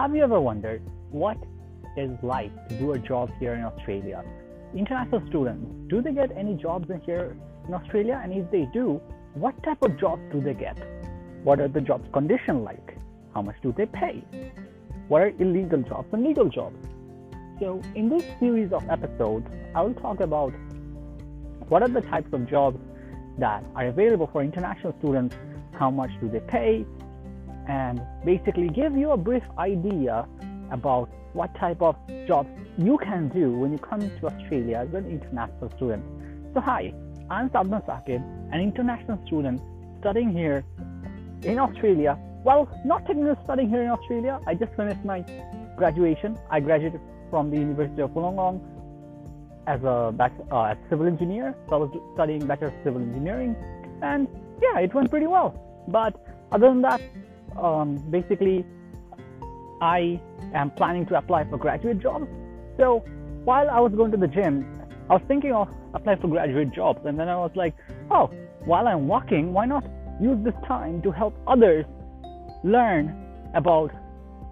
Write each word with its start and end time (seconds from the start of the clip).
Have 0.00 0.16
you 0.16 0.22
ever 0.22 0.40
wondered 0.40 0.80
what 1.10 1.36
is 1.94 2.10
like 2.22 2.50
to 2.70 2.78
do 2.78 2.92
a 2.92 2.98
job 2.98 3.30
here 3.38 3.52
in 3.52 3.62
Australia? 3.64 4.24
International 4.74 5.20
students, 5.28 5.70
do 5.88 6.00
they 6.00 6.14
get 6.14 6.34
any 6.34 6.54
jobs 6.54 6.88
in 6.88 7.02
here 7.02 7.36
in 7.68 7.74
Australia? 7.74 8.18
And 8.24 8.32
if 8.32 8.50
they 8.50 8.66
do, 8.72 8.98
what 9.34 9.62
type 9.62 9.82
of 9.82 10.00
jobs 10.00 10.22
do 10.32 10.40
they 10.40 10.54
get? 10.54 10.78
What 11.44 11.60
are 11.60 11.68
the 11.68 11.82
jobs 11.82 12.08
condition 12.14 12.64
like? 12.64 12.96
How 13.34 13.42
much 13.42 13.56
do 13.62 13.74
they 13.76 13.84
pay? 13.84 14.24
What 15.08 15.20
are 15.20 15.34
illegal 15.38 15.82
jobs 15.82 16.08
and 16.14 16.24
legal 16.24 16.48
jobs? 16.48 16.82
So, 17.58 17.82
in 17.94 18.08
this 18.08 18.24
series 18.40 18.72
of 18.72 18.88
episodes, 18.88 19.46
I 19.74 19.82
will 19.82 19.92
talk 19.92 20.20
about 20.20 20.54
what 21.68 21.82
are 21.82 21.90
the 21.90 22.00
types 22.00 22.32
of 22.32 22.48
jobs 22.48 22.78
that 23.36 23.62
are 23.76 23.88
available 23.88 24.30
for 24.32 24.42
international 24.42 24.94
students, 24.98 25.36
how 25.78 25.90
much 25.90 26.10
do 26.22 26.30
they 26.30 26.40
pay, 26.40 26.86
and 27.70 28.00
basically 28.24 28.68
give 28.68 28.96
you 28.96 29.12
a 29.12 29.16
brief 29.16 29.44
idea 29.58 30.26
about 30.72 31.08
what 31.34 31.54
type 31.54 31.80
of 31.80 31.94
jobs 32.26 32.48
you 32.76 32.98
can 32.98 33.28
do 33.28 33.52
when 33.52 33.70
you 33.72 33.78
come 33.78 34.00
to 34.00 34.26
Australia 34.26 34.84
as 34.84 34.92
an 34.94 35.06
international 35.06 35.70
student. 35.76 36.02
So, 36.54 36.60
hi, 36.60 36.92
I'm 37.30 37.48
Sadman 37.50 37.86
Sakib, 37.86 38.22
an 38.52 38.60
international 38.60 39.18
student 39.26 39.60
studying 40.00 40.32
here 40.32 40.64
in 41.42 41.58
Australia. 41.58 42.18
Well, 42.42 42.68
not 42.84 43.06
technically 43.06 43.36
studying 43.44 43.68
here 43.68 43.82
in 43.82 43.90
Australia, 43.90 44.40
I 44.46 44.54
just 44.54 44.74
finished 44.74 45.04
my 45.04 45.24
graduation. 45.76 46.36
I 46.50 46.58
graduated 46.58 47.00
from 47.30 47.50
the 47.50 47.58
University 47.58 48.02
of 48.02 48.10
Wollongong 48.10 48.60
as 49.68 49.80
a 49.84 50.12
uh, 50.50 50.62
as 50.72 50.78
civil 50.88 51.06
engineer. 51.06 51.54
So 51.68 51.74
I 51.76 51.78
was 51.84 51.90
studying 52.14 52.44
Bachelor 52.46 52.68
of 52.68 52.74
Civil 52.82 53.02
Engineering, 53.02 53.54
and 54.02 54.26
yeah, 54.60 54.80
it 54.80 54.92
went 54.92 55.10
pretty 55.10 55.28
well. 55.28 55.50
But 55.86 56.14
other 56.50 56.68
than 56.68 56.82
that, 56.82 57.00
um, 57.56 57.96
basically, 58.10 58.64
I 59.80 60.20
am 60.54 60.70
planning 60.72 61.06
to 61.06 61.16
apply 61.16 61.48
for 61.48 61.56
graduate 61.56 62.00
jobs. 62.00 62.26
So 62.76 63.04
while 63.44 63.70
I 63.70 63.80
was 63.80 63.92
going 63.92 64.10
to 64.12 64.16
the 64.16 64.28
gym, 64.28 64.66
I 65.08 65.14
was 65.14 65.22
thinking 65.26 65.52
of 65.52 65.68
applying 65.94 66.20
for 66.20 66.28
graduate 66.28 66.72
jobs, 66.72 67.00
and 67.04 67.18
then 67.18 67.28
I 67.28 67.36
was 67.36 67.50
like, 67.54 67.74
oh, 68.10 68.30
while 68.64 68.86
I'm 68.86 69.08
walking, 69.08 69.52
why 69.52 69.66
not 69.66 69.84
use 70.20 70.38
this 70.44 70.54
time 70.66 71.02
to 71.02 71.10
help 71.10 71.34
others 71.46 71.84
learn 72.62 73.16
about 73.54 73.90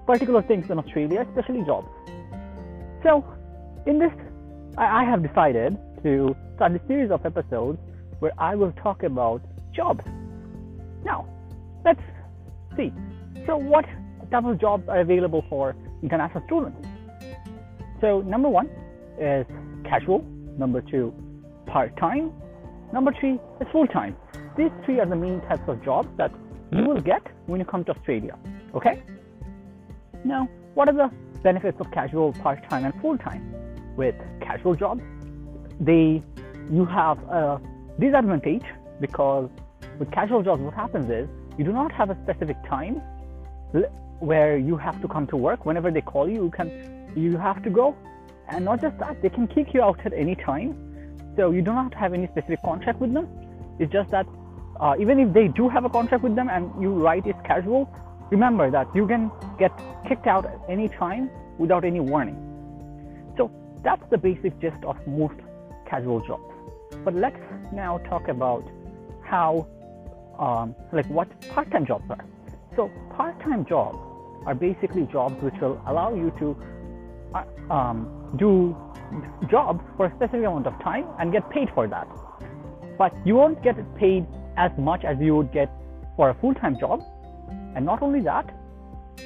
particular 0.07 0.43
things 0.43 0.71
in 0.71 0.79
Australia, 0.79 1.27
especially 1.29 1.63
jobs. 1.65 1.89
So, 3.03 3.25
in 3.87 3.99
this, 3.99 4.13
I, 4.77 5.03
I 5.03 5.05
have 5.05 5.23
decided 5.23 5.77
to 6.03 6.35
start 6.57 6.73
a 6.73 6.81
series 6.89 7.11
of 7.11 7.25
episodes 7.25 7.79
where 8.19 8.33
I 8.39 8.55
will 8.55 8.73
talk 8.73 9.03
about 9.03 9.43
jobs. 9.75 10.05
Now, 11.05 11.29
let's 11.85 12.01
see. 12.79 12.93
So, 13.47 13.57
what 13.57 13.85
type 14.31 14.45
of 14.45 14.59
jobs 14.61 14.89
are 14.89 15.01
available 15.01 15.45
for 15.49 15.77
international 16.03 16.43
students? 16.47 16.89
So, 18.01 18.21
number 18.21 18.49
one 18.49 18.71
is 19.19 19.47
casual. 19.85 20.25
Number 20.57 20.81
two, 20.81 21.13
part 21.67 21.97
time. 21.97 22.33
Number 22.93 23.13
three 23.21 23.35
is 23.61 23.67
full 23.73 23.87
time. 23.87 24.17
These 24.57 24.71
three 24.85 24.99
are 25.01 25.07
the 25.07 25.17
main 25.17 25.41
types 25.43 25.69
of 25.69 25.85
jobs 25.85 26.09
that 26.17 26.33
you 26.73 26.85
will 26.85 27.01
get 27.01 27.23
when 27.47 27.61
you 27.61 27.67
come 27.67 27.85
to 27.85 27.93
Australia. 27.93 28.37
Okay? 28.75 29.03
Now, 30.25 30.49
what 30.75 30.89
are 30.89 30.95
the 30.95 31.11
benefits 31.43 31.79
of 31.81 31.91
casual, 31.93 32.33
part 32.33 32.69
time, 32.69 32.85
and 32.85 32.95
full 33.01 33.19
time? 33.19 33.55
With 33.97 34.15
casual 34.41 34.75
jobs, 34.75 35.03
they 35.81 36.23
you 36.71 36.85
have 36.85 37.19
a 37.29 37.61
disadvantage 37.99 38.65
because 39.01 39.49
with 39.99 40.11
casual 40.13 40.43
jobs, 40.43 40.61
what 40.63 40.75
happens 40.75 41.11
is 41.11 41.29
you 41.59 41.65
do 41.65 41.73
not 41.73 41.93
have 41.93 42.11
a 42.11 42.17
specific 42.23 42.57
time 42.69 43.03
where 44.21 44.57
you 44.57 44.77
have 44.77 45.01
to 45.03 45.09
come 45.09 45.27
to 45.27 45.37
work. 45.37 45.67
Whenever 45.67 45.91
they 45.91 46.01
call 46.01 46.29
you, 46.29 46.45
you 46.45 46.51
can 46.51 46.71
you 47.17 47.37
have 47.37 47.63
to 47.65 47.71
go, 47.71 47.97
and 48.49 48.65
not 48.65 48.81
just 48.81 48.99
that, 48.99 49.21
they 49.23 49.29
can 49.29 49.47
kick 49.47 49.75
you 49.75 49.83
out 49.83 50.01
at 50.07 50.13
any 50.13 50.35
time. 50.37 50.77
So 51.37 51.51
you 51.51 51.63
do 51.63 51.73
not 51.73 51.95
have 51.95 52.15
any 52.15 52.27
specific 52.27 52.63
contract 52.63 53.01
with 53.01 53.13
them. 53.13 53.29
It's 53.79 53.93
just 53.93 54.11
that 54.11 54.27
uh, 54.81 54.95
even 54.99 55.19
if 55.19 55.33
they 55.33 55.49
do 55.49 55.69
have 55.69 55.85
a 55.85 55.91
contract 55.91 56.23
with 56.23 56.37
them 56.37 56.49
and 56.49 56.71
you 56.81 56.93
write 56.93 57.27
it's 57.27 57.41
casual, 57.45 57.93
remember 58.31 58.71
that 58.71 58.87
you 58.95 59.07
can 59.07 59.31
get 59.59 59.73
kicked 60.07 60.27
out 60.27 60.47
at 60.47 60.59
any 60.69 60.89
time 60.89 61.31
without 61.59 61.85
any 61.85 62.01
warning. 62.01 62.37
So 63.37 63.51
that's 63.83 64.03
the 64.11 64.19
basic 64.19 64.59
gist 64.61 64.85
of 64.85 64.97
most 65.07 65.35
casual 65.87 66.21
jobs. 66.21 66.45
But 67.05 67.15
let's 67.15 67.41
now 67.73 67.99
talk 67.99 68.29
about 68.29 68.65
how, 69.25 69.67
um, 70.39 70.75
like, 70.93 71.07
what 71.07 71.29
part-time 71.51 71.87
jobs 71.87 72.05
are. 72.11 72.25
So 72.77 72.91
part-time 73.17 73.67
jobs 73.67 73.99
are 74.47 74.55
basically 74.55 75.09
jobs 75.11 75.43
which 75.43 75.55
will 75.61 75.81
allow 75.87 76.15
you 76.15 76.33
to 76.39 76.57
uh, 77.35 77.73
um, 77.73 78.37
do 78.39 78.77
jobs 79.51 79.83
for 79.97 80.07
a 80.07 80.11
specific 80.17 80.41
amount 80.41 80.67
of 80.67 80.79
time 80.83 81.07
and 81.19 81.33
get 81.33 81.49
paid 81.51 81.69
for 81.75 81.89
that. 81.89 82.09
But 82.97 83.15
you 83.27 83.35
won't 83.35 83.63
get 83.63 83.77
paid 83.97 84.27
as 84.57 84.71
much 84.79 85.05
as 85.05 85.17
you 85.21 85.37
would 85.37 85.53
get 85.53 85.71
for 86.17 86.31
a 86.31 86.35
full-time 86.35 86.79
job. 86.79 87.03
And 87.75 87.85
not 87.85 88.03
only 88.03 88.21
that, 88.23 88.53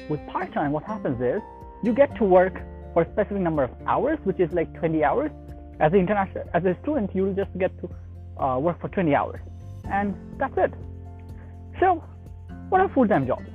with 0.09 0.19
part-time, 0.27 0.71
what 0.71 0.83
happens 0.83 1.21
is 1.21 1.41
you 1.83 1.93
get 1.93 2.15
to 2.17 2.23
work 2.23 2.61
for 2.93 3.03
a 3.03 3.11
specific 3.11 3.41
number 3.41 3.63
of 3.63 3.71
hours, 3.87 4.19
which 4.23 4.39
is 4.39 4.51
like 4.53 4.73
20 4.79 5.03
hours. 5.03 5.31
As 5.79 5.91
an 5.91 5.99
international, 5.99 6.43
as 6.53 6.63
a 6.65 6.77
student, 6.83 7.11
you'll 7.13 7.33
just 7.33 7.51
get 7.57 7.71
to 7.81 8.43
uh, 8.43 8.59
work 8.59 8.79
for 8.79 8.89
20 8.89 9.15
hours, 9.15 9.41
and 9.91 10.15
that's 10.37 10.53
it. 10.57 10.71
So, 11.83 12.01
what 12.69 12.79
are 12.79 12.87
full-time 12.93 13.27
jobs? 13.27 13.49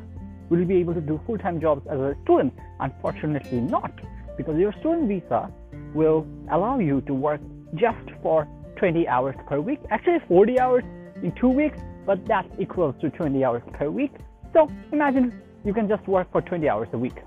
Will 0.51 0.59
you 0.59 0.67
be 0.67 0.77
able 0.77 0.93
to 0.93 1.01
do 1.01 1.19
full-time 1.27 1.63
jobs 1.63 1.87
as 1.91 1.99
a 1.99 2.15
student? 2.25 2.53
Unfortunately, 2.79 3.59
not, 3.59 3.91
because 4.37 4.59
your 4.59 4.71
student 4.81 5.09
visa 5.09 5.51
will 5.95 6.27
allow 6.51 6.79
you 6.79 7.01
to 7.07 7.15
work 7.15 7.41
just 7.75 8.11
for 8.23 8.47
20 8.77 9.09
hours 9.09 9.35
per 9.47 9.61
week. 9.61 9.81
Actually, 9.89 10.19
40 10.29 10.61
hours 10.61 10.85
in 11.23 11.33
two 11.41 11.49
weeks, 11.49 11.79
but 12.05 12.23
that 12.27 12.45
equals 12.59 12.95
to 13.01 13.09
20 13.09 13.43
hours 13.43 13.63
per 13.73 13.89
week. 13.89 14.13
So 14.53 14.71
imagine 14.93 15.33
you 15.65 15.73
can 15.73 15.89
just 15.89 16.07
work 16.07 16.31
for 16.31 16.43
20 16.43 16.69
hours 16.69 16.89
a 16.93 16.99
week. 16.99 17.23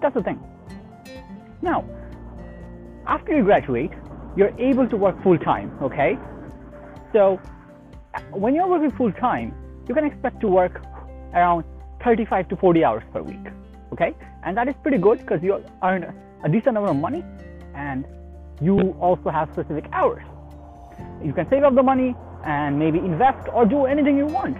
That's 0.00 0.14
the 0.14 0.22
thing. 0.22 0.42
Now, 1.60 1.84
after 3.06 3.36
you 3.36 3.44
graduate, 3.44 3.92
you're 4.36 4.58
able 4.58 4.88
to 4.88 4.96
work 4.96 5.22
full 5.22 5.36
time, 5.36 5.70
okay? 5.82 6.16
So 7.12 7.38
when 8.30 8.54
you're 8.54 8.68
working 8.68 8.90
full 8.96 9.12
time, 9.12 9.54
you 9.90 9.94
can 9.94 10.04
expect 10.04 10.40
to 10.40 10.46
work 10.46 10.84
around 11.34 11.64
35 12.04 12.48
to 12.50 12.56
40 12.56 12.84
hours 12.84 13.02
per 13.12 13.22
week, 13.22 13.46
okay? 13.92 14.14
And 14.44 14.56
that 14.56 14.68
is 14.68 14.74
pretty 14.82 14.98
good 14.98 15.18
because 15.18 15.42
you 15.42 15.64
earn 15.82 16.04
a 16.44 16.48
decent 16.48 16.76
amount 16.76 16.90
of 16.90 16.96
money 16.98 17.24
and 17.74 18.04
you 18.62 18.92
also 19.00 19.30
have 19.30 19.48
specific 19.52 19.86
hours. 19.92 20.22
You 21.24 21.32
can 21.32 21.50
save 21.50 21.64
up 21.64 21.74
the 21.74 21.82
money 21.82 22.14
and 22.44 22.78
maybe 22.78 22.98
invest 23.00 23.48
or 23.52 23.66
do 23.66 23.86
anything 23.86 24.16
you 24.16 24.26
want. 24.26 24.56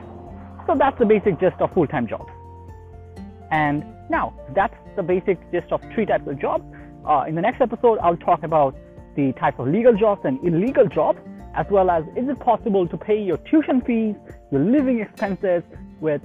So 0.67 0.75
that's 0.77 0.99
the 0.99 1.07
basic 1.07 1.39
gist 1.39 1.61
of 1.61 1.73
full-time 1.75 2.09
jobs. 2.09 2.33
And 3.53 3.85
now 4.11 4.35
that's 4.53 4.75
the 4.97 5.05
basic 5.05 5.39
gist 5.53 5.71
of 5.71 5.81
three 5.95 6.07
types 6.07 6.27
of 6.27 6.41
jobs. 6.41 6.65
Uh, 7.07 7.25
in 7.29 7.37
the 7.37 7.41
next 7.41 7.61
episode, 7.61 8.01
I'll 8.01 8.17
talk 8.17 8.43
about 8.43 8.75
the 9.15 9.33
type 9.35 9.61
of 9.61 9.69
legal 9.69 9.97
jobs 9.97 10.23
and 10.25 10.43
illegal 10.45 10.89
jobs, 10.89 11.21
as 11.55 11.67
well 11.71 11.91
as 11.91 12.05
is 12.17 12.29
it 12.29 12.39
possible 12.41 12.87
to 12.87 12.97
pay 12.97 13.21
your 13.21 13.37
tuition 13.39 13.81
fees, 13.81 14.15
your 14.51 14.63
living 14.63 15.01
expenses 15.01 15.63
with 16.01 16.23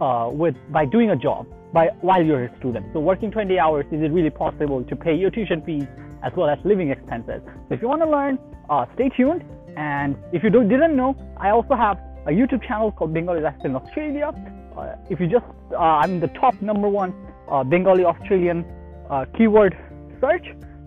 uh, 0.00 0.28
with 0.32 0.56
by 0.70 0.84
doing 0.84 1.10
a 1.10 1.16
job 1.16 1.46
by 1.72 1.88
while 2.00 2.24
you're 2.24 2.44
a 2.44 2.56
student. 2.58 2.86
So 2.92 3.00
working 3.00 3.30
20 3.30 3.58
hours, 3.58 3.86
is 3.92 4.02
it 4.02 4.10
really 4.12 4.30
possible 4.30 4.82
to 4.84 4.96
pay 4.96 5.14
your 5.14 5.30
tuition 5.30 5.62
fees 5.62 5.86
as 6.22 6.32
well 6.36 6.48
as 6.48 6.58
living 6.64 6.90
expenses? 6.90 7.42
So 7.68 7.74
if 7.74 7.82
you 7.82 7.88
want 7.88 8.02
to 8.02 8.10
learn, 8.10 8.38
uh, 8.68 8.86
stay 8.94 9.08
tuned. 9.10 9.44
And 9.76 10.16
if 10.32 10.42
you 10.42 10.50
didn't 10.50 10.96
know, 10.96 11.16
I 11.36 11.50
also 11.50 11.74
have 11.74 11.98
a 12.26 12.30
YouTube 12.30 12.66
channel 12.66 12.92
called 12.92 13.14
Bengali 13.14 13.40
Lifestyle 13.40 13.66
in 13.66 13.76
Australia. 13.76 14.32
Uh, 14.76 14.96
if 15.08 15.20
you 15.20 15.26
just, 15.26 15.44
uh, 15.72 15.76
I'm 15.76 16.20
the 16.20 16.28
top 16.28 16.60
number 16.60 16.88
one 16.88 17.14
uh, 17.48 17.64
Bengali 17.64 18.04
Australian 18.04 18.64
uh, 19.08 19.24
keyword 19.36 19.76
search. 20.20 20.46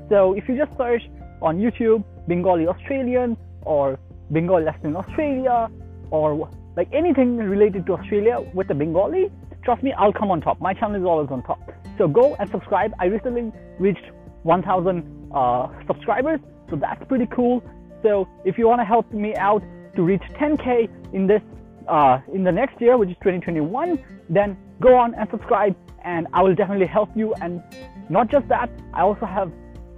So 0.10 0.34
if 0.34 0.48
you 0.48 0.58
just 0.58 0.76
search 0.78 1.04
on 1.42 1.60
YouTube 1.60 2.04
Bengali 2.28 2.68
Australian 2.68 3.38
or 3.62 4.00
Bengali 4.32 4.64
Lifestyle 4.64 4.92
in 4.92 4.96
Australia 4.96 5.70
or 6.12 6.50
like 6.76 6.90
anything 6.92 7.38
related 7.38 7.86
to 7.88 7.94
Australia 7.94 8.40
with 8.54 8.68
the 8.68 8.74
Bengali, 8.74 9.32
trust 9.64 9.84
me, 9.84 9.94
I'll 9.94 10.14
come 10.14 10.32
on 10.32 10.42
top. 10.42 10.60
My 10.60 10.74
channel 10.74 11.00
is 11.00 11.06
always 11.06 11.30
on 11.30 11.44
top. 11.44 11.60
So 11.98 12.08
go 12.08 12.36
and 12.36 12.50
subscribe. 12.50 12.94
I 13.00 13.06
recently 13.06 13.52
reached 13.80 14.06
1,000 14.44 15.32
uh, 15.34 15.68
subscribers, 15.88 16.40
so 16.70 16.76
that's 16.76 17.04
pretty 17.08 17.28
cool. 17.28 17.64
So 18.02 18.28
if 18.46 18.58
you 18.58 18.68
want 18.68 18.82
to 18.82 18.86
help 18.86 19.12
me 19.14 19.36
out 19.36 19.64
to 19.96 20.02
reach 20.02 20.24
10k 20.34 20.90
in 21.14 21.28
this 21.28 21.42
uh, 21.88 22.20
in 22.34 22.44
the 22.44 22.52
next 22.52 22.80
year, 22.80 22.98
which 22.98 23.10
is 23.10 23.16
2021, 23.18 24.00
then 24.30 24.58
go 24.80 24.96
on 24.96 25.14
and 25.16 25.30
subscribe, 25.30 25.76
and 26.04 26.28
I 26.34 26.42
will 26.42 26.56
definitely 26.56 26.88
help 26.88 27.10
you. 27.16 27.34
And 27.42 27.62
not 28.10 28.30
just 28.32 28.48
that, 28.48 28.70
I 28.94 29.02
also 29.02 29.26
have 29.26 29.52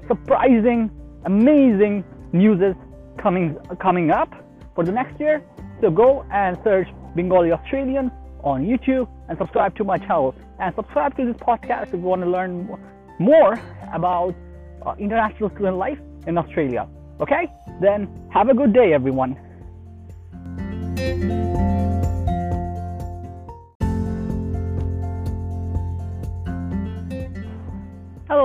surprising, 0.08 0.90
amazing 1.26 2.04
news 2.36 2.76
coming 3.18 3.58
coming 3.80 4.12
up 4.12 4.32
for 4.76 4.84
the 4.84 4.92
next 4.92 5.20
year. 5.20 5.44
So 5.82 5.90
go 5.90 6.26
and 6.32 6.58
search 6.64 6.88
Bengali 7.16 7.52
Australian 7.52 8.12
on 8.44 8.66
YouTube 8.66 9.08
and 9.30 9.38
subscribe 9.38 9.76
to 9.78 9.84
my 9.84 9.98
channel 9.98 10.36
and 10.60 10.74
subscribe 10.76 11.16
to 11.18 11.26
this 11.26 11.38
podcast 11.38 11.88
if 11.88 11.94
you 11.94 12.00
want 12.00 12.22
to 12.22 12.30
learn 12.30 12.70
more 13.20 13.60
about 13.94 14.36
uh, 14.86 14.94
international 15.00 15.50
student 15.50 15.78
life 15.78 16.00
in 16.28 16.38
Australia. 16.38 16.88
Okay? 17.20 17.52
Then 17.82 18.08
have 18.32 18.50
a 18.50 18.54
good 18.54 18.74
day, 18.74 18.94
everyone. 18.94 19.38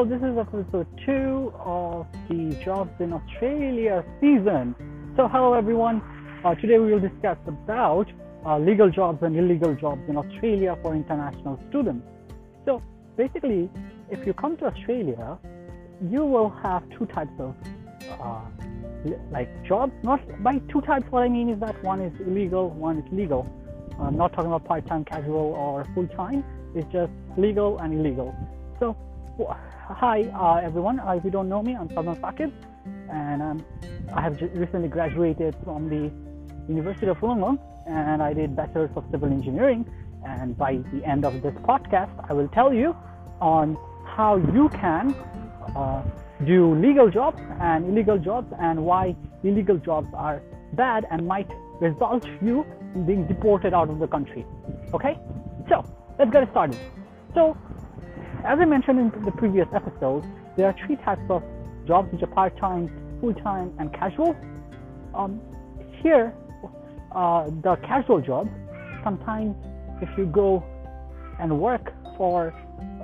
This 0.08 0.23
is 0.23 0.38
episode 0.38 0.87
two 1.05 1.52
of 1.62 2.06
the 2.31 2.58
Jobs 2.64 2.91
in 3.00 3.12
Australia 3.12 4.02
season. 4.19 4.75
So, 5.14 5.29
hello 5.29 5.52
everyone. 5.52 6.00
Uh, 6.43 6.55
today 6.55 6.79
we 6.79 6.91
will 6.91 7.00
discuss 7.00 7.37
about 7.47 8.06
uh, 8.47 8.58
legal 8.58 8.88
jobs 8.88 9.23
and 9.23 9.37
illegal 9.37 9.75
jobs 9.75 10.00
in 10.08 10.17
Australia 10.17 10.79
for 10.81 10.94
international 10.94 11.61
students. 11.69 12.06
So, 12.64 12.82
basically, 13.19 13.69
if 14.11 14.26
you 14.26 14.32
come 14.32 14.56
to 14.56 14.64
Australia, 14.69 15.38
you 16.11 16.25
will 16.25 16.49
have 16.49 16.82
two 16.99 17.05
types 17.05 17.38
of 17.38 17.55
uh, 18.19 18.41
like 19.31 19.50
jobs. 19.67 19.93
Not 20.02 20.20
by 20.43 20.61
two 20.73 20.81
types. 20.81 21.05
What 21.11 21.25
I 21.25 21.29
mean 21.29 21.50
is 21.50 21.61
that 21.61 21.81
one 21.85 22.00
is 22.00 22.19
illegal, 22.26 22.70
one 22.70 23.00
is 23.00 23.12
legal. 23.12 23.47
I'm 24.00 24.17
not 24.17 24.32
talking 24.32 24.50
about 24.50 24.64
part-time, 24.64 25.05
casual, 25.05 25.52
or 25.55 25.87
full-time. 25.94 26.43
It's 26.75 26.91
just 26.91 27.12
legal 27.37 27.79
and 27.81 27.93
illegal. 27.93 28.35
So, 28.81 28.97
hi 29.48 30.22
uh, 30.34 30.60
everyone. 30.64 31.00
Uh, 31.00 31.12
if 31.12 31.25
you 31.25 31.31
don't 31.31 31.48
know 31.48 31.62
me, 31.62 31.76
I'm 31.76 31.88
Sadman 31.88 32.20
Sakib, 32.20 32.52
and 33.10 33.42
um, 33.42 33.64
I 34.14 34.20
have 34.20 34.40
recently 34.54 34.88
graduated 34.88 35.56
from 35.64 35.88
the 35.88 36.10
University 36.72 37.06
of 37.06 37.19
Wollongong, 37.19 37.58
and 37.87 38.22
I 38.22 38.32
did 38.32 38.54
Bachelor's 38.54 38.90
of 38.96 39.04
Civil 39.10 39.31
Engineering. 39.31 39.84
And 40.26 40.56
by 40.56 40.76
the 40.92 41.02
end 41.04 41.25
of 41.25 41.40
this 41.42 41.54
podcast, 41.64 42.12
I 42.28 42.34
will 42.34 42.48
tell 42.48 42.75
you 42.75 42.94
on 43.40 43.76
how 44.04 44.37
you 44.37 44.69
can 44.69 45.14
uh, 45.75 46.02
do 46.44 46.75
legal 46.75 47.10
jobs 47.10 47.40
and 47.60 47.87
illegal 47.87 48.19
jobs 48.19 48.52
and 48.60 48.84
why 48.84 49.16
illegal 49.42 49.78
jobs 49.78 50.08
are 50.14 50.42
bad 50.75 51.06
and 51.10 51.26
might 51.26 51.50
result 51.81 52.26
you 52.42 52.66
in 52.94 53.06
being 53.06 53.26
deported 53.26 53.72
out 53.72 53.88
of 53.88 53.98
the 53.98 54.06
country. 54.06 54.44
Okay? 54.92 55.19
So, 55.69 55.84
let's 56.19 56.31
get 56.31 56.50
started. 56.50 56.78
So, 57.34 57.56
as 58.44 58.58
I 58.58 58.64
mentioned 58.64 58.98
in 58.98 59.25
the 59.25 59.32
previous 59.32 59.69
episode, 59.75 60.25
there 60.56 60.66
are 60.66 60.75
three 60.87 60.96
types 60.96 61.22
of 61.28 61.42
jobs 61.87 62.12
which 62.12 62.22
are 62.22 62.26
part 62.26 62.56
time, 62.58 62.90
full 63.20 63.34
time, 63.34 63.72
and 63.78 63.92
casual. 63.92 64.37
Um, 65.14 65.40
here, 66.02 66.34
uh, 67.12 67.50
the 67.62 67.76
casual 67.82 68.20
job, 68.20 68.48
sometimes 69.04 69.56
if 70.00 70.08
you 70.16 70.26
go 70.26 70.64
and 71.38 71.60
work 71.60 71.92
for 72.16 72.54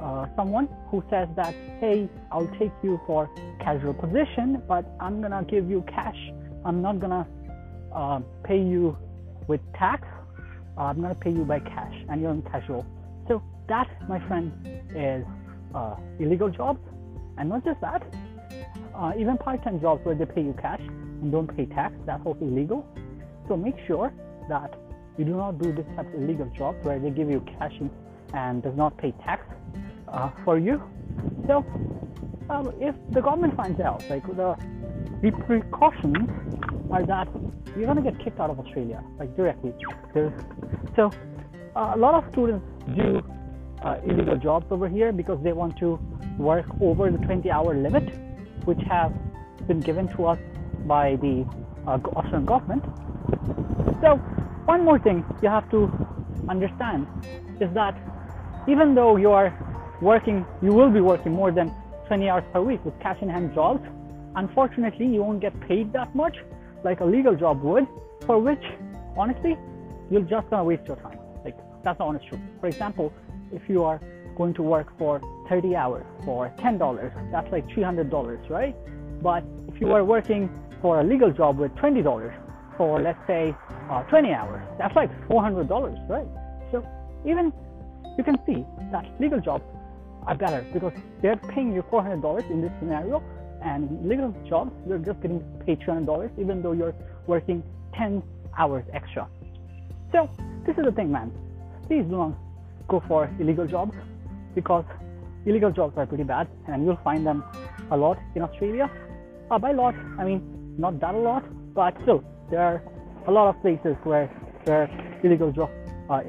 uh, 0.00 0.26
someone 0.36 0.68
who 0.90 1.02
says 1.10 1.28
that, 1.36 1.54
hey, 1.80 2.08
I'll 2.30 2.50
take 2.58 2.72
you 2.82 3.00
for 3.06 3.28
casual 3.60 3.94
position, 3.94 4.62
but 4.68 4.84
I'm 5.00 5.20
gonna 5.20 5.44
give 5.44 5.68
you 5.68 5.84
cash. 5.88 6.18
I'm 6.64 6.80
not 6.80 6.98
gonna 6.98 7.26
uh, 7.92 8.20
pay 8.44 8.58
you 8.60 8.96
with 9.48 9.60
tax. 9.74 10.06
Uh, 10.78 10.82
I'm 10.82 11.00
gonna 11.00 11.14
pay 11.14 11.30
you 11.30 11.44
by 11.44 11.60
cash, 11.60 11.94
and 12.08 12.20
you're 12.20 12.32
in 12.32 12.42
casual. 12.42 12.86
So 13.28 13.42
that, 13.68 13.88
my 14.08 14.20
friend, 14.28 14.52
is 14.94 15.24
uh, 15.74 15.96
illegal 16.18 16.48
jobs, 16.48 16.80
and 17.38 17.48
not 17.48 17.64
just 17.64 17.80
that. 17.80 18.02
Uh, 18.94 19.12
even 19.18 19.36
part-time 19.36 19.80
jobs 19.80 20.04
where 20.04 20.14
they 20.14 20.24
pay 20.24 20.42
you 20.42 20.54
cash 20.60 20.80
and 20.80 21.30
don't 21.30 21.54
pay 21.54 21.66
tax, 21.66 21.94
that's 22.06 22.24
also 22.24 22.40
illegal. 22.40 22.86
So 23.48 23.56
make 23.56 23.76
sure 23.86 24.12
that 24.48 24.74
you 25.18 25.24
do 25.24 25.36
not 25.36 25.58
do 25.60 25.72
this 25.72 25.84
type 25.96 26.06
of 26.06 26.22
illegal 26.22 26.50
jobs 26.56 26.84
where 26.84 26.98
they 26.98 27.10
give 27.10 27.28
you 27.30 27.40
cash 27.58 27.74
and 28.32 28.62
does 28.62 28.76
not 28.76 28.96
pay 28.96 29.12
tax 29.24 29.46
uh, 30.08 30.30
for 30.44 30.58
you. 30.58 30.82
So, 31.46 31.64
um, 32.48 32.72
if 32.80 32.94
the 33.10 33.20
government 33.20 33.56
finds 33.56 33.80
out, 33.80 34.04
like 34.08 34.26
the 34.26 34.56
precautions 35.46 36.28
are 36.90 37.04
that 37.04 37.28
you're 37.76 37.86
gonna 37.86 38.02
get 38.02 38.18
kicked 38.18 38.40
out 38.40 38.50
of 38.50 38.60
Australia, 38.60 39.02
like 39.18 39.36
directly. 39.36 39.72
So, 40.94 41.10
uh, 41.74 41.92
a 41.94 41.98
lot 41.98 42.14
of 42.14 42.30
students 42.32 42.64
do 42.94 43.22
uh, 43.82 43.96
illegal 44.04 44.36
jobs 44.36 44.66
over 44.70 44.88
here 44.88 45.12
because 45.12 45.42
they 45.42 45.52
want 45.52 45.76
to 45.78 45.98
work 46.38 46.66
over 46.80 47.10
the 47.10 47.18
20-hour 47.18 47.74
limit, 47.76 48.14
which 48.64 48.80
has 48.88 49.12
been 49.66 49.80
given 49.80 50.08
to 50.16 50.26
us 50.26 50.38
by 50.86 51.16
the 51.16 51.46
uh, 51.86 51.98
Australian 52.16 52.44
government. 52.44 52.84
So, 54.02 54.16
one 54.66 54.84
more 54.84 54.98
thing 54.98 55.24
you 55.42 55.48
have 55.48 55.70
to 55.70 55.90
understand 56.48 57.06
is 57.60 57.72
that 57.74 57.96
even 58.68 58.94
though 58.94 59.16
you 59.16 59.30
are 59.30 59.54
working, 60.00 60.44
you 60.62 60.72
will 60.72 60.90
be 60.90 61.00
working 61.00 61.32
more 61.32 61.50
than 61.52 61.72
20 62.08 62.28
hours 62.28 62.44
per 62.52 62.60
week 62.60 62.84
with 62.84 62.98
cash 63.00 63.18
in 63.22 63.28
hand 63.28 63.54
jobs. 63.54 63.82
Unfortunately, 64.34 65.06
you 65.06 65.22
won't 65.22 65.40
get 65.40 65.58
paid 65.60 65.92
that 65.92 66.14
much 66.14 66.36
like 66.84 67.00
a 67.00 67.04
legal 67.04 67.34
job 67.34 67.62
would, 67.62 67.86
for 68.26 68.38
which, 68.38 68.62
honestly, 69.16 69.56
you're 70.10 70.22
just 70.22 70.48
gonna 70.50 70.64
waste 70.64 70.86
your 70.86 70.96
time. 70.96 71.18
That's 71.86 71.98
the 71.98 72.04
honest 72.04 72.26
truth. 72.26 72.40
For 72.58 72.66
example, 72.66 73.12
if 73.52 73.62
you 73.68 73.84
are 73.84 74.00
going 74.36 74.54
to 74.54 74.62
work 74.64 74.88
for 74.98 75.20
30 75.48 75.76
hours 75.76 76.04
for 76.24 76.52
$10, 76.58 77.30
that's 77.30 77.52
like 77.52 77.64
$300, 77.68 78.50
right? 78.50 78.74
But 79.22 79.44
if 79.68 79.80
you 79.80 79.92
are 79.92 80.04
working 80.04 80.50
for 80.82 81.00
a 81.00 81.04
legal 81.04 81.30
job 81.30 81.58
with 81.58 81.72
$20 81.76 82.34
for, 82.76 83.00
let's 83.00 83.24
say, 83.28 83.54
uh, 83.88 84.02
20 84.02 84.32
hours, 84.32 84.66
that's 84.78 84.96
like 84.96 85.10
$400, 85.28 86.08
right? 86.08 86.26
So 86.72 86.84
even 87.24 87.52
you 88.18 88.24
can 88.24 88.36
see 88.44 88.66
that 88.90 89.06
legal 89.20 89.40
jobs 89.40 89.62
are 90.26 90.34
better 90.34 90.66
because 90.72 90.92
they're 91.22 91.36
paying 91.36 91.72
you 91.72 91.82
$400 91.82 92.50
in 92.50 92.62
this 92.62 92.72
scenario, 92.80 93.22
and 93.62 94.08
legal 94.08 94.34
jobs 94.48 94.72
you're 94.88 94.98
just 94.98 95.20
getting 95.20 95.38
paid 95.64 95.78
$200 95.82 96.36
even 96.36 96.62
though 96.62 96.72
you're 96.72 96.96
working 97.28 97.62
10 97.94 98.24
hours 98.58 98.84
extra. 98.92 99.28
So 100.10 100.28
this 100.66 100.76
is 100.76 100.84
the 100.84 100.90
thing, 100.90 101.12
man. 101.12 101.30
Please 101.86 102.04
do 102.04 102.16
not 102.16 102.32
go 102.88 103.02
for 103.08 103.30
illegal 103.38 103.66
jobs 103.66 103.94
because 104.54 104.84
illegal 105.44 105.70
jobs 105.70 105.96
are 105.96 106.06
pretty 106.06 106.24
bad, 106.24 106.48
and 106.66 106.84
you'll 106.84 107.00
find 107.04 107.26
them 107.26 107.44
a 107.90 107.96
lot 107.96 108.18
in 108.34 108.42
Australia. 108.42 108.90
Uh, 109.50 109.58
by 109.58 109.72
lot, 109.72 109.94
I 110.18 110.24
mean 110.24 110.74
not 110.78 110.98
that 111.00 111.14
a 111.14 111.18
lot, 111.18 111.44
but 111.74 111.94
still 112.02 112.24
there 112.50 112.60
are 112.60 112.82
a 113.26 113.30
lot 113.30 113.48
of 113.48 113.60
places 113.62 113.96
where 114.04 114.30
there 114.64 114.82
are 114.82 115.18
illegal 115.22 115.52
jo- 115.52 115.70
uh, 116.10 116.22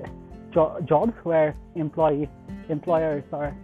jo- 0.51 0.79
jobs 0.85 1.13
where 1.23 1.55
employee 1.75 2.29
employers 2.69 3.23
are 3.31 3.55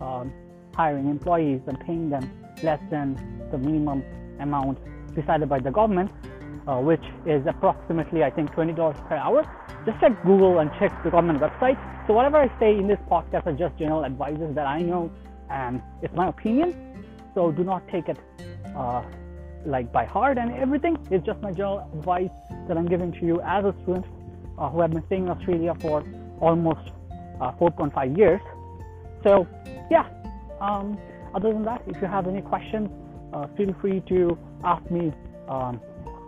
um, 0.00 0.32
hiring 0.74 1.08
employees 1.08 1.60
and 1.66 1.78
paying 1.80 2.10
them 2.10 2.30
less 2.62 2.80
than 2.90 3.16
the 3.50 3.58
minimum 3.58 4.02
amount 4.40 4.78
decided 5.14 5.48
by 5.48 5.58
the 5.58 5.70
government, 5.70 6.10
uh, 6.66 6.76
which 6.76 7.04
is 7.26 7.46
approximately, 7.46 8.22
I 8.22 8.30
think, 8.30 8.50
$20 8.52 9.08
per 9.08 9.16
hour. 9.16 9.44
Just 9.86 9.98
check 10.00 10.12
Google 10.24 10.58
and 10.58 10.70
check 10.78 10.92
the 11.02 11.10
government 11.10 11.40
website. 11.40 11.78
So, 12.06 12.14
whatever 12.14 12.36
I 12.36 12.48
say 12.58 12.76
in 12.76 12.86
this 12.86 12.98
podcast 13.10 13.46
are 13.46 13.52
just 13.52 13.78
general 13.78 14.04
advices 14.04 14.54
that 14.54 14.66
I 14.66 14.82
know, 14.82 15.10
and 15.48 15.80
it's 16.02 16.14
my 16.14 16.28
opinion. 16.28 16.74
So, 17.34 17.50
do 17.50 17.64
not 17.64 17.86
take 17.88 18.08
it 18.08 18.18
uh, 18.76 19.02
like 19.64 19.92
by 19.92 20.04
heart 20.04 20.38
and 20.38 20.52
everything. 20.52 20.98
It's 21.10 21.24
just 21.24 21.40
my 21.40 21.52
general 21.52 21.88
advice 21.94 22.30
that 22.68 22.76
I'm 22.76 22.86
giving 22.86 23.12
to 23.12 23.24
you 23.24 23.40
as 23.40 23.64
a 23.64 23.74
student 23.82 24.06
uh, 24.58 24.68
who 24.68 24.80
have 24.80 24.90
been 24.90 25.04
staying 25.06 25.24
in 25.24 25.30
Australia 25.30 25.74
for 25.80 26.04
almost 26.40 26.90
uh, 27.40 27.52
4.5 27.52 28.16
years. 28.16 28.40
So, 29.22 29.46
yeah. 29.90 30.08
Um, 30.60 30.98
other 31.34 31.52
than 31.52 31.64
that, 31.64 31.82
if 31.86 32.00
you 32.02 32.08
have 32.08 32.26
any 32.26 32.42
questions, 32.42 32.90
uh, 33.32 33.46
feel 33.56 33.74
free 33.80 34.00
to 34.08 34.36
ask 34.62 34.88
me. 34.90 35.12
Um, 35.48 35.80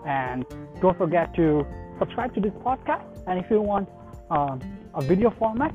and 0.06 0.44
don't 0.80 0.97
forget 0.97 1.35
to 1.35 1.66
subscribe 2.02 2.35
to 2.35 2.40
this 2.40 2.52
podcast. 2.64 3.06
And 3.26 3.38
if 3.38 3.50
you 3.50 3.61
want 3.61 3.88
uh, 4.30 4.59
a 4.94 5.02
video 5.02 5.30
format 5.38 5.75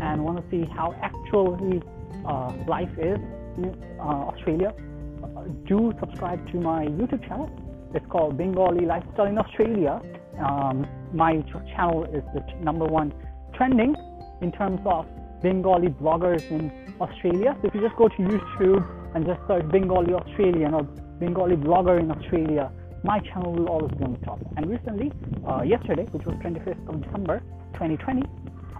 and 0.00 0.22
want 0.22 0.36
to 0.38 0.44
see 0.50 0.68
how 0.70 0.94
actually 1.00 1.82
uh, 2.26 2.52
life 2.66 2.92
is 2.98 3.18
in 3.56 3.74
uh, 3.98 4.30
Australia, 4.30 4.74
uh, 5.22 5.44
do 5.66 5.92
subscribe 6.00 6.40
to 6.52 6.56
my 6.60 6.84
YouTube 6.86 7.26
channel. 7.26 7.48
It's 7.94 8.06
called 8.10 8.36
Bengali 8.36 8.84
Lifestyle 8.84 9.26
in 9.26 9.38
Australia. 9.38 10.02
Um, 10.38 10.86
my 11.12 11.42
channel 11.74 12.04
is 12.04 12.24
the 12.34 12.42
number 12.60 12.84
one 12.84 13.14
trending 13.54 13.94
in 14.42 14.52
terms 14.52 14.80
of 14.84 15.06
Bengali 15.40 15.88
bloggers 15.88 16.42
in 16.50 16.72
Australia. 17.00 17.56
So 17.62 17.68
if 17.68 17.74
you 17.74 17.80
just 17.80 17.96
go 17.96 18.08
to 18.08 18.16
YouTube 18.16 18.84
and 19.14 19.24
just 19.24 19.40
search 19.46 19.66
Bengali 19.70 20.12
Australian 20.12 20.74
or 20.74 20.82
Bengali 21.20 21.56
blogger 21.56 22.00
in 22.00 22.10
Australia, 22.10 22.70
my 23.04 23.20
channel 23.20 23.52
will 23.52 23.68
always 23.68 23.92
be 23.92 24.02
on 24.02 24.12
the 24.18 24.24
top. 24.24 24.40
And 24.56 24.68
recently, 24.68 25.12
uh, 25.46 25.62
yesterday, 25.62 26.04
which 26.10 26.24
was 26.24 26.34
25th 26.36 26.88
of 26.88 27.04
December 27.04 27.40
2020, 27.74 28.22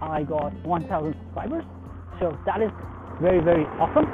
I 0.01 0.23
got 0.23 0.51
1,000 0.65 1.13
subscribers. 1.13 1.63
So 2.19 2.37
that 2.45 2.61
is 2.61 2.71
very, 3.21 3.39
very 3.39 3.65
awesome. 3.79 4.05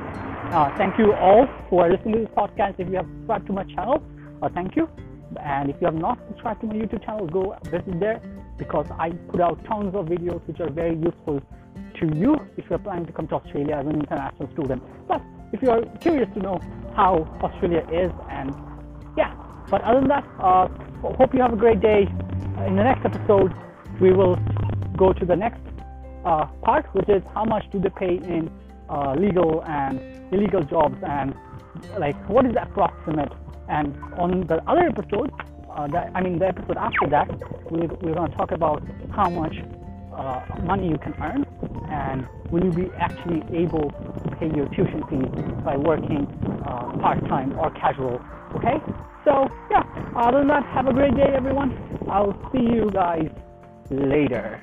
Uh, 0.51 0.75
thank 0.77 0.99
you 0.99 1.13
all 1.13 1.45
who 1.69 1.79
are 1.79 1.89
listening 1.89 2.15
to 2.15 2.19
this 2.21 2.29
podcast. 2.35 2.75
If 2.77 2.89
you 2.89 2.97
have 2.97 3.07
subscribed 3.07 3.47
to 3.47 3.53
my 3.53 3.63
channel, 3.63 4.03
uh, 4.41 4.49
thank 4.53 4.75
you. 4.75 4.89
And 5.41 5.69
if 5.69 5.77
you 5.79 5.85
have 5.85 5.95
not 5.95 6.19
subscribed 6.27 6.61
to 6.61 6.67
my 6.67 6.73
YouTube 6.73 7.05
channel, 7.05 7.25
go 7.25 7.55
visit 7.63 7.99
there 7.99 8.21
because 8.57 8.87
I 8.99 9.11
put 9.31 9.39
out 9.39 9.63
tons 9.65 9.95
of 9.95 10.07
videos 10.07 10.45
which 10.45 10.59
are 10.59 10.69
very 10.69 10.97
useful 10.97 11.41
to 11.99 12.15
you 12.15 12.35
if 12.57 12.65
you're 12.69 12.79
planning 12.79 13.05
to 13.05 13.13
come 13.13 13.27
to 13.29 13.35
Australia 13.35 13.75
as 13.75 13.87
an 13.87 14.01
international 14.01 14.49
student. 14.51 14.83
Plus, 15.07 15.21
if 15.53 15.61
you're 15.61 15.85
curious 16.01 16.27
to 16.33 16.39
know 16.41 16.59
how 16.95 17.25
Australia 17.41 17.87
is 17.91 18.11
and 18.29 18.53
yeah. 19.17 19.33
But 19.71 19.81
other 19.83 20.01
than 20.01 20.09
that, 20.09 20.25
uh, 20.39 20.67
hope 21.01 21.33
you 21.33 21.41
have 21.41 21.53
a 21.53 21.55
great 21.55 21.79
day. 21.79 22.05
Uh, 22.57 22.65
in 22.65 22.75
the 22.75 22.83
next 22.83 23.05
episode, 23.05 23.53
we 24.01 24.11
will 24.11 24.35
go 24.97 25.13
to 25.13 25.25
the 25.25 25.35
next 25.35 25.61
uh, 26.25 26.45
part, 26.61 26.85
which 26.93 27.07
is 27.07 27.23
how 27.33 27.45
much 27.45 27.63
do 27.71 27.79
they 27.79 27.89
pay 27.89 28.15
in 28.17 28.51
uh, 28.89 29.15
legal 29.17 29.63
and 29.63 29.99
illegal 30.33 30.61
jobs, 30.61 30.97
and 31.07 31.33
like 31.97 32.17
what 32.29 32.45
is 32.45 32.53
the 32.53 32.61
approximate. 32.63 33.31
And 33.69 33.95
on 34.19 34.45
the 34.47 34.61
other 34.69 34.81
episode, 34.81 35.31
uh, 35.73 35.87
that, 35.87 36.11
I 36.13 36.21
mean 36.21 36.37
the 36.37 36.49
episode 36.49 36.77
after 36.77 37.07
that, 37.09 37.29
we, 37.71 37.87
we're 37.87 38.13
going 38.13 38.29
to 38.29 38.37
talk 38.37 38.51
about 38.51 38.83
how 39.15 39.29
much 39.29 39.55
uh, 40.13 40.41
money 40.63 40.89
you 40.89 40.97
can 40.97 41.15
earn 41.21 41.45
and 41.89 42.27
will 42.51 42.65
you 42.65 42.71
be 42.71 42.91
actually 42.97 43.41
able 43.55 43.89
pay 44.41 44.49
your 44.57 44.67
tuition 44.69 45.03
fees 45.07 45.29
by 45.63 45.77
working 45.77 46.25
uh, 46.65 46.97
part-time 46.97 47.57
or 47.59 47.69
casual 47.71 48.19
okay? 48.55 48.81
So 49.23 49.47
yeah 49.69 49.83
other 50.17 50.39
than 50.39 50.47
that 50.47 50.65
have 50.73 50.87
a 50.87 50.93
great 50.93 51.15
day 51.15 51.31
everyone. 51.33 51.77
I'll 52.09 52.33
see 52.51 52.63
you 52.63 52.89
guys 52.91 53.29
later 53.91 54.59